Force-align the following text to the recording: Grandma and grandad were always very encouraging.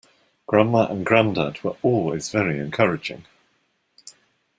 Grandma 0.47 0.87
and 0.91 1.05
grandad 1.05 1.61
were 1.63 1.77
always 1.83 2.31
very 2.31 2.57
encouraging. 2.57 3.27